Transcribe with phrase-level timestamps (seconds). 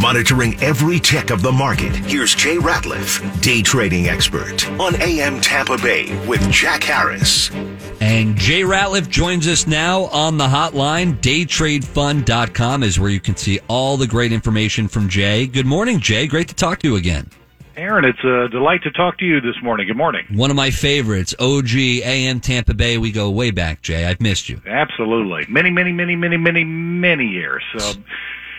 [0.00, 1.94] monitoring every tick of the market.
[1.94, 7.50] Here's Jay Ratliff, day trading expert on AM Tampa Bay with Jack Harris.
[8.00, 11.20] And Jay Ratliff joins us now on the hotline.
[11.20, 15.46] Daytradefund.com is where you can see all the great information from Jay.
[15.46, 16.26] Good morning, Jay.
[16.26, 17.30] Great to talk to you again.
[17.76, 19.86] Aaron, it's a delight to talk to you this morning.
[19.86, 20.26] Good morning.
[20.30, 22.98] One of my favorites, OG AM Tampa Bay.
[22.98, 24.04] We go way back, Jay.
[24.04, 24.60] I've missed you.
[24.66, 25.46] Absolutely.
[25.48, 27.62] Many, many, many, many, many, many years.
[27.78, 27.94] So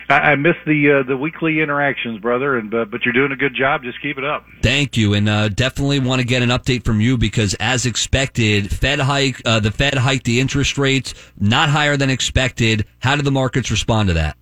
[0.08, 2.56] I, I miss the uh, the weekly interactions, brother.
[2.56, 3.82] And but, but you're doing a good job.
[3.82, 4.44] Just keep it up.
[4.62, 8.70] Thank you, and uh, definitely want to get an update from you because, as expected,
[8.70, 12.86] Fed hike uh, the Fed hiked the interest rates not higher than expected.
[12.98, 14.36] How did the markets respond to that?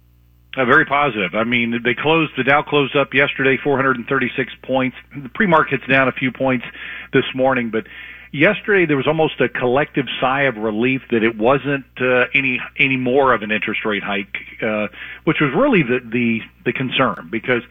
[0.56, 1.34] Uh, very positive.
[1.34, 2.32] I mean, they closed.
[2.36, 4.96] The Dow closed up yesterday, 436 points.
[5.16, 6.66] The pre-market's down a few points
[7.14, 7.86] this morning, but
[8.32, 12.96] yesterday there was almost a collective sigh of relief that it wasn't uh, any any
[12.96, 14.88] more of an interest rate hike, uh,
[15.24, 17.62] which was really the the the concern because.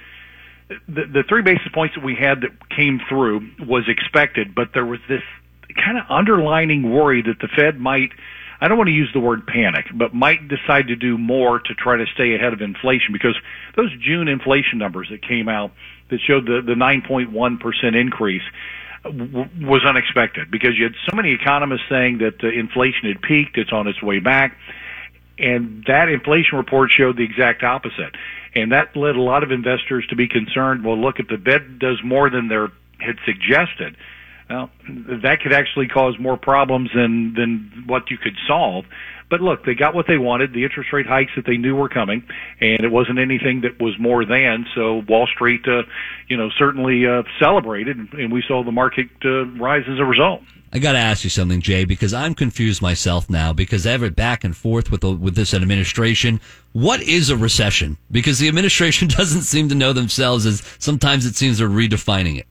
[0.87, 4.85] The, the three basis points that we had that came through was expected, but there
[4.85, 5.21] was this
[5.75, 8.11] kind of underlining worry that the Fed might
[8.61, 11.73] I don't want to use the word panic, but might decide to do more to
[11.73, 13.35] try to stay ahead of inflation because
[13.75, 15.71] those June inflation numbers that came out
[16.09, 18.43] that showed the, the 9.1% increase
[19.03, 23.71] was unexpected because you had so many economists saying that uh, inflation had peaked, it's
[23.71, 24.57] on its way back.
[25.39, 28.15] And that inflation report showed the exact opposite.
[28.53, 31.79] And that led a lot of investors to be concerned, well, look, if the Fed
[31.79, 32.67] does more than they
[32.99, 33.95] had suggested,
[34.49, 34.69] well,
[35.23, 38.85] that could actually cause more problems than than what you could solve.
[39.31, 41.87] But look, they got what they wanted, the interest rate hikes that they knew were
[41.87, 42.21] coming,
[42.59, 44.67] and it wasn't anything that was more than.
[44.75, 45.83] So Wall Street, uh,
[46.27, 50.41] you know, certainly uh, celebrated, and we saw the market uh, rise as a result.
[50.73, 53.53] I got to ask you something, Jay, because I'm confused myself now.
[53.53, 56.41] Because ever back and forth with the, with this administration,
[56.73, 57.97] what is a recession?
[58.11, 62.47] Because the administration doesn't seem to know themselves, as sometimes it seems they're redefining it.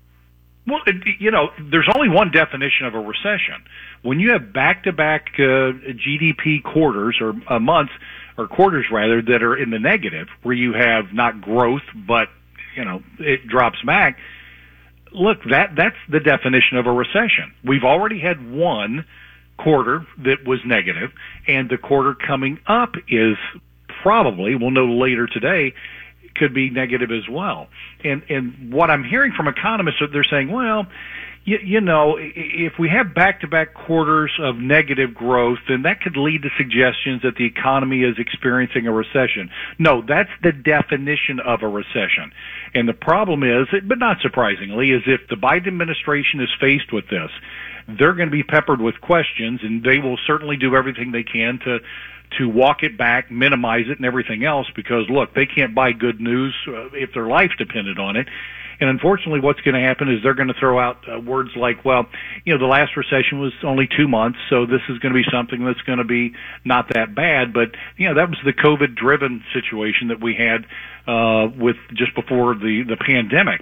[0.67, 0.81] Well,
[1.19, 3.65] you know, there's only one definition of a recession.
[4.03, 7.93] When you have back-to-back uh, GDP quarters or uh, months
[8.39, 12.29] or quarters rather that are in the negative, where you have not growth but
[12.77, 14.19] you know it drops back.
[15.13, 17.53] Look, that that's the definition of a recession.
[17.65, 19.05] We've already had one
[19.59, 21.11] quarter that was negative,
[21.47, 23.37] and the quarter coming up is
[24.03, 25.75] probably we'll know later today
[26.37, 27.69] could be negative as well.
[28.05, 30.87] And and what I'm hearing from economists, they're saying, well,
[31.45, 36.43] you, you know, if we have back-to-back quarters of negative growth, then that could lead
[36.43, 39.51] to suggestions that the economy is experiencing a recession.
[39.79, 42.33] No, that's the definition of a recession.
[42.75, 47.09] And the problem is, but not surprisingly, is if the Biden administration is faced with
[47.09, 47.31] this,
[47.89, 51.59] they're going to be peppered with questions, and they will certainly do everything they can
[51.65, 51.79] to
[52.39, 56.21] to walk it back, minimize it, and everything else because look, they can't buy good
[56.21, 58.29] news uh, if their life depended on it.
[58.81, 61.85] And unfortunately, what's going to happen is they're going to throw out uh, words like,
[61.85, 62.07] well,
[62.45, 65.29] you know, the last recession was only two months, so this is going to be
[65.31, 66.33] something that's going to be
[66.65, 67.53] not that bad.
[67.53, 70.67] But, you know, that was the COVID driven situation that we had,
[71.07, 73.61] uh, with just before the, the pandemic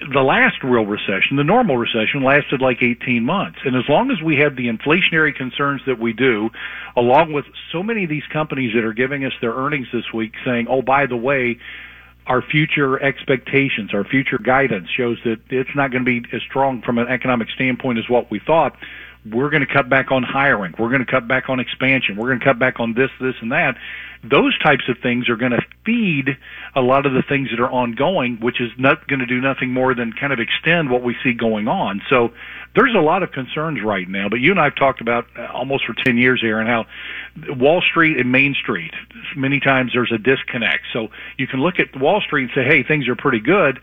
[0.00, 3.58] the last real recession, the normal recession, lasted like 18 months.
[3.64, 6.50] And as long as we have the inflationary concerns that we do,
[6.96, 10.34] along with so many of these companies that are giving us their earnings this week
[10.44, 11.58] saying, oh, by the way,
[12.28, 16.82] our future expectations, our future guidance shows that it's not going to be as strong
[16.82, 18.76] from an economic standpoint as what we thought.
[19.32, 20.74] We're going to cut back on hiring.
[20.78, 22.16] We're going to cut back on expansion.
[22.16, 23.76] We're going to cut back on this, this, and that
[24.22, 26.36] those types of things are going to feed
[26.74, 29.72] a lot of the things that are ongoing, which is not going to do nothing
[29.72, 32.02] more than kind of extend what we see going on.
[32.10, 32.30] So
[32.74, 34.28] there's a lot of concerns right now.
[34.28, 36.86] But you and I have talked about uh, almost for 10 years here and how
[37.54, 38.92] Wall Street and Main Street,
[39.36, 40.84] many times there's a disconnect.
[40.92, 43.78] So you can look at Wall Street and say, hey, things are pretty good.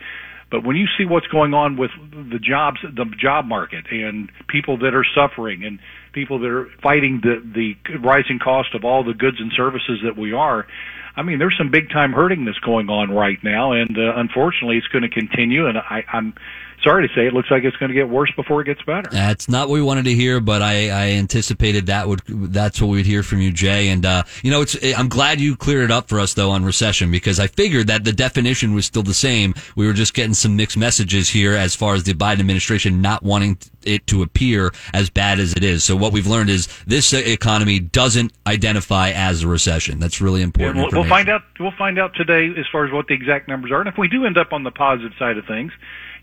[0.51, 4.77] But when you see what's going on with the jobs, the job market, and people
[4.77, 5.79] that are suffering, and
[6.13, 10.15] people that are fighting the the rising cost of all the goods and services that
[10.15, 10.67] we are,
[11.15, 14.77] I mean, there's some big time hurting that's going on right now, and uh, unfortunately,
[14.77, 15.67] it's going to continue.
[15.67, 16.33] And I, I'm
[16.83, 19.09] sorry to say, it looks like it's going to get worse before it gets better.
[19.09, 22.89] That's not what we wanted to hear, but I, I anticipated that would that's what
[22.89, 23.89] we'd hear from you, Jay.
[23.89, 26.63] And uh, you know, it's I'm glad you cleared it up for us though on
[26.65, 29.53] recession because I figured that the definition was still the same.
[29.75, 33.23] We were just getting some mixed messages here as far as the Biden administration not
[33.23, 35.83] wanting it to appear as bad as it is.
[35.83, 39.99] So what we've learned is this economy doesn't identify as a recession.
[39.99, 40.77] That's really important.
[40.77, 41.41] Yeah, we'll, we'll find out.
[41.59, 44.07] We'll find out today as far as what the exact numbers are, and if we
[44.07, 45.71] do end up on the positive side of things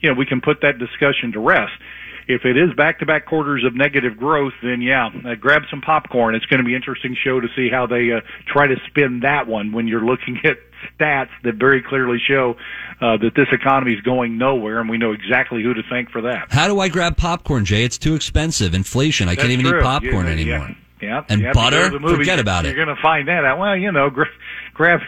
[0.03, 1.73] you know, we can put that discussion to rest.
[2.29, 6.35] if it is back-to-back quarters of negative growth, then yeah, uh, grab some popcorn.
[6.35, 9.21] It's going to be an interesting show to see how they uh, try to spin
[9.21, 10.57] that one when you're looking at
[11.01, 12.55] stats that very clearly show
[13.01, 16.21] uh, that this economy is going nowhere, and we know exactly who to thank for
[16.23, 16.47] that.
[16.51, 17.85] How do I grab popcorn, Jay?
[17.85, 18.75] It's too expensive.
[18.75, 19.29] Inflation.
[19.29, 19.81] I That's can't even true.
[19.81, 20.69] eat popcorn Yeah, anymore.
[20.69, 20.75] Yeah.
[21.01, 21.77] Yeah, And yeah, butter?
[21.79, 22.77] because of the movie, Forget about you're it.
[22.77, 23.59] You're going to find that out.
[23.59, 24.27] Well, you know, gra-
[24.73, 25.01] grab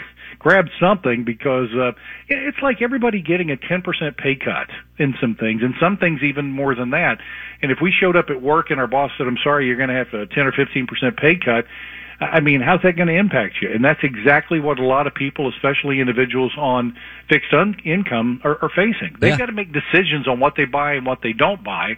[0.45, 1.93] grab something because uh,
[2.29, 3.83] it's like everybody getting a 10%
[4.19, 4.69] pay cut
[4.99, 7.17] in some things, and some things even more than that.
[7.63, 9.89] And if we showed up at work and our boss said, "I'm sorry, you're going
[9.89, 11.65] to have a 10 or 15% pay cut,"
[12.21, 13.71] I mean, how's that going to impact you?
[13.73, 16.95] And that's exactly what a lot of people, especially individuals on
[17.31, 19.17] fixed un- income, are, are facing.
[19.19, 19.39] They've Yeah.
[19.39, 21.97] got to make decisions on what they buy and what they don't buy.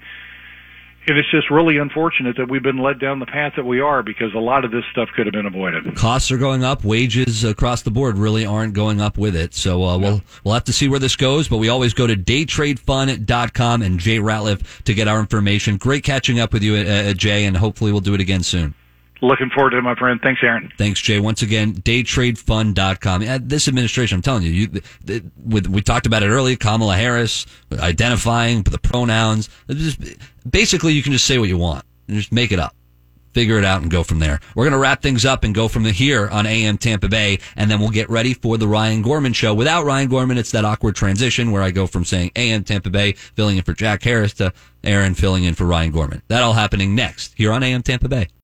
[1.08, 4.02] And it's just really unfortunate that we've been led down the path that we are
[4.02, 5.94] because a lot of this stuff could have been avoided.
[5.94, 6.84] Costs are going up.
[6.84, 9.54] Wages across the board really aren't going up with it.
[9.54, 11.48] So uh, we'll we'll have to see where this goes.
[11.48, 15.76] But we always go to daytradefund.com and Jay Ratliff to get our information.
[15.76, 18.74] Great catching up with you, uh, uh, Jay, and hopefully we'll do it again soon.
[19.22, 20.20] Looking forward to it, my friend.
[20.22, 20.70] Thanks, Aaron.
[20.76, 21.20] Thanks, Jay.
[21.20, 23.48] Once again, daytradefund.com.
[23.48, 27.46] This administration, I'm telling you, you th- with, we talked about it earlier, Kamala Harris,
[27.78, 29.48] identifying the pronouns.
[29.70, 30.00] Just,
[30.48, 31.84] basically, you can just say what you want.
[32.08, 32.74] and Just make it up.
[33.32, 34.40] Figure it out and go from there.
[34.54, 37.38] We're going to wrap things up and go from the here on AM Tampa Bay,
[37.54, 39.52] and then we'll get ready for the Ryan Gorman show.
[39.52, 43.12] Without Ryan Gorman, it's that awkward transition where I go from saying AM Tampa Bay,
[43.12, 44.54] filling in for Jack Harris, to
[44.84, 46.22] Aaron filling in for Ryan Gorman.
[46.28, 48.28] That all happening next here on AM Tampa Bay.